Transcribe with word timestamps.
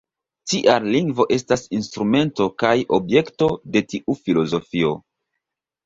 Tial 0.53 0.87
lingvo 0.95 1.27
estas 1.37 1.67
instrumento 1.81 2.49
kaj 2.65 2.73
objekto 3.01 3.53
de 3.77 3.87
tiu 3.95 4.21
filozofio. 4.27 5.01